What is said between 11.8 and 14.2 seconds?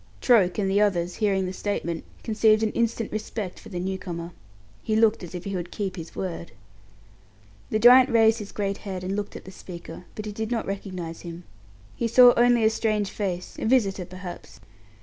He saw only a strange face a visitor